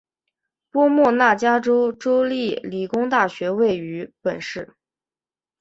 [0.71, 4.73] 波莫纳加州州立理工大学位于本市。